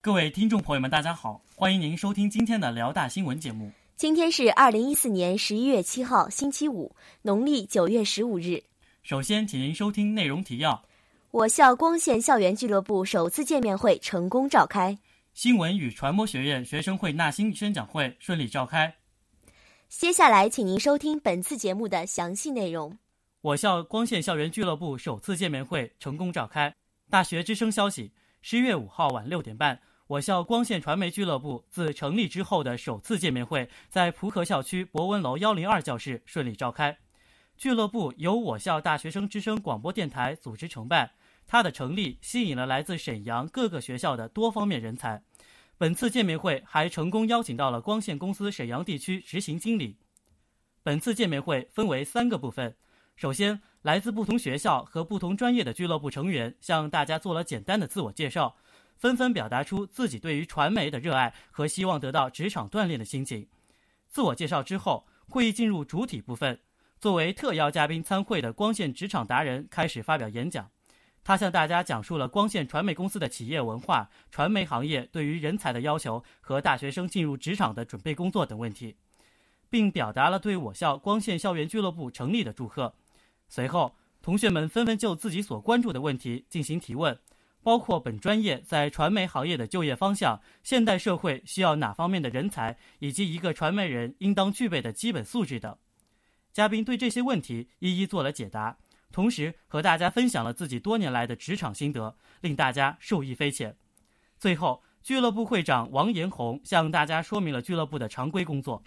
[0.00, 3.72] 各位听众朋友们，大家好，欢迎您收听今天的辽大新闻节目。
[3.96, 8.62] 今天是二零一四年十一月七号，星期五，农历九月十五日。
[9.02, 10.84] 首先，请您收听内容提要：
[11.32, 14.96] 我校光线校园俱乐部首次见面会成功召开；
[15.34, 18.94] 新闻与传播学院学生会纳新宣讲会顺利召开。
[19.88, 22.96] 接下来，请您收听本次节目的详细内容。
[23.40, 26.72] 我校光线校园俱乐部首次见面会成功召开。
[27.10, 28.12] 大学之声消息：
[28.42, 29.80] 十一月五号晚六点半。
[30.08, 36.96] 我校光线传媒俱乐部自成立之后的首次见面会，在蒲河校区博文楼幺零二教室顺利召开。
[37.58, 41.10] 俱乐部由我校大学生之声广播电台组织承办，
[41.46, 45.22] 它的成立吸引了来自沈阳各个学校的多方面人才。
[45.76, 49.98] 本次见面会还成功邀请到了光线公司沈阳地区执行经理。
[50.82, 52.74] 本次见面会分为三个部分，
[53.14, 58.56] 首先，来自不同学校和不同专业的俱乐部成员向大家做了简单的自我介绍。
[58.98, 63.48] 纷纷表达出自己对于传媒的热爱和希望得到职场锻炼的心情。
[64.08, 66.58] 自我介绍之后，会议进入主体部分。
[66.98, 70.68] 作为特邀嘉宾参会的光线职场达人开始发表演讲，
[71.22, 78.96] 他向大家讲述了光线传媒公司的企业文化、传媒行业对于人才的要求和大学生进入职场的准备工作等问题，
[79.70, 82.94] 并表达了对我校光线校园俱乐部成立的祝贺。
[83.48, 87.16] 随后，同学们纷纷就自己所关注的问题进行提问。
[87.68, 95.76] 包括本专业在传媒行业的就业方向、现代社会需要哪方面的人才，以及一个传媒人应当具备的基本素质等。
[96.50, 98.78] 嘉宾对这些问题一一做了解答，
[99.12, 103.76] 同时和大家分享了自己多年来的职场心得，令大家受益匪浅。
[104.38, 108.82] 最后，俱乐部会长王延红向大家说明了俱乐部的常规工作：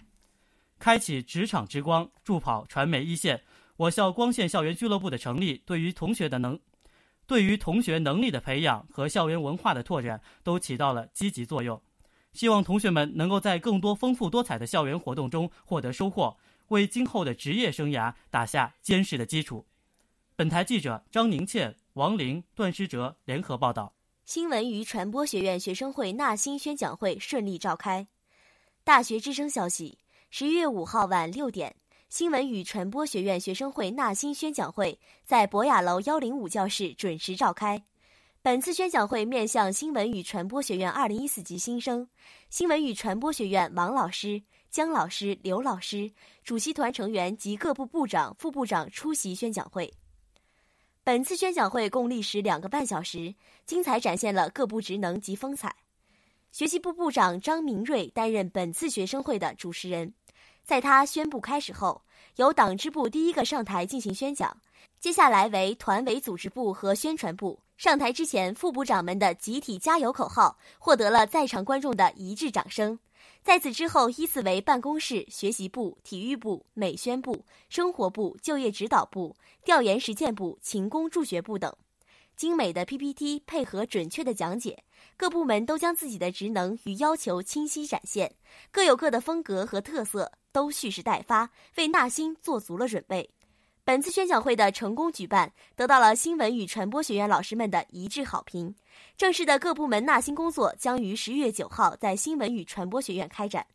[0.80, 3.44] 开启职场之光，助跑传媒一线。
[3.76, 6.58] 我校光线校园俱乐部的成立，对于同学的能。
[7.32, 11.80] 对于同学能力的培养和校园文化的拓展都起到了积极作用。
[12.34, 16.36] 希望同学们能够在更多丰富多彩的校园活动中获得收获，
[16.68, 19.64] 为今后的职业生涯打下坚实的基础。
[20.36, 23.94] 本台记者张宁倩、王玲、段诗哲联合报道。
[24.26, 28.08] 新闻与传播学院学生会纳新宣讲会顺利召开。
[28.84, 29.96] 大学之声消息：
[30.28, 31.76] 十一月五号晚六点。
[32.12, 37.82] 新闻与传播学院学生会纳新宣讲会在博雅楼幺零五教室准时召开。
[38.42, 42.06] 本次宣讲会面向新闻与传播学院二零一四级新生，
[42.50, 46.12] 新闻与传播学院王老师、姜老师、刘老师、
[46.44, 49.90] 主席团成员及各部部长、副部长出席宣讲会。
[51.02, 53.34] 本次宣讲会共历时两个半小时，
[53.64, 55.74] 精彩展现了各部职能及风采。
[56.50, 60.12] 学习部部长张明瑞担任本次学生会的主持人。
[60.64, 62.02] 在他宣布开始后，
[62.36, 64.56] 由党支部第一个上台进行宣讲，
[65.00, 67.60] 接下来为团委组织部和宣传部。
[67.76, 72.98] 上台之前，副部长们的集体加油口号获得了在场观众的一致掌声。
[73.42, 81.74] 在此之后，依次为办公室、学习部、体育部、美宣部、生活部、就业指导部、调研实践部、勤工助学部等。
[82.36, 84.84] 精美的 PPT 配合准确的讲解，
[85.16, 88.34] 各部门都将自己的职能与要求清晰展现，
[88.70, 90.32] 各有各的风格和特色。
[90.52, 93.30] 都蓄势待发，为纳新做足了准备。
[93.84, 98.74] 本次宣讲会的成功举办，得到了新闻与传播学院老师们的一致好评。
[99.16, 103.66] 正式的各部门纳新工作将于十月九号在新闻与传播学院开展。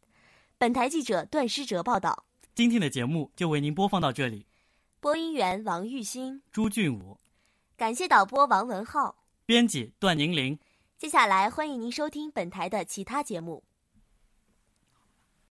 [0.60, 2.26] 本台记者段诗哲报道。
[2.54, 4.46] 今天的节目就为您播放到这里。
[5.00, 7.18] 播音员王玉新、朱俊武，
[7.78, 10.58] 感谢导播王文浩，编辑段宁玲。
[10.98, 13.66] 接下来欢迎您收听本台的其他节目。